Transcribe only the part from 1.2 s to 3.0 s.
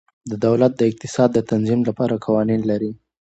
د تنظیم لپاره قوانین لري.